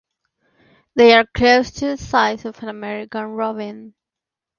They 0.95 1.13
are 1.13 1.27
close 1.31 1.69
to 1.73 1.85
the 1.85 1.97
size 1.97 2.45
of 2.45 2.63
an 2.63 2.69
American 2.69 3.21
robin. 3.25 3.93